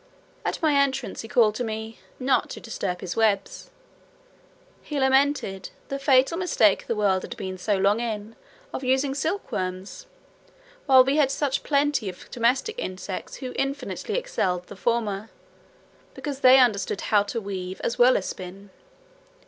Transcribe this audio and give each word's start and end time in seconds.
At 0.43 0.59
my 0.63 0.73
entrance, 0.73 1.21
he 1.21 1.27
called 1.27 1.51
aloud 1.51 1.55
to 1.57 1.63
me, 1.63 1.99
"not 2.19 2.49
to 2.49 2.59
disturb 2.59 3.01
his 3.01 3.15
webs." 3.15 3.69
He 4.81 4.99
lamented 4.99 5.69
"the 5.89 5.99
fatal 5.99 6.39
mistake 6.39 6.87
the 6.87 6.95
world 6.95 7.21
had 7.21 7.37
been 7.37 7.59
so 7.59 7.77
long 7.77 7.99
in, 7.99 8.35
of 8.73 8.83
using 8.83 9.13
silkworms, 9.13 10.07
while 10.87 11.03
we 11.03 11.17
had 11.17 11.29
such 11.29 11.61
plenty 11.61 12.09
of 12.09 12.27
domestic 12.31 12.79
insects 12.79 13.35
who 13.35 13.53
infinitely 13.55 14.17
excelled 14.17 14.65
the 14.65 14.75
former, 14.75 15.29
because 16.15 16.39
they 16.39 16.57
understood 16.57 17.01
how 17.01 17.21
to 17.21 17.39
weave, 17.39 17.79
as 17.81 17.99
well 17.99 18.17
as 18.17 18.25
spin." 18.25 18.71